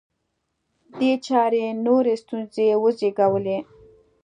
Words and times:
دې 0.99 1.11
چارې 1.25 1.63
نورې 1.85 2.13
ستونزې 2.23 2.67
وزېږولې 2.83 3.57